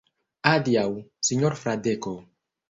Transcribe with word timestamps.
Adiaŭ, 0.51 0.85
sinjoro 1.29 1.61
Fradeko. 1.61 2.17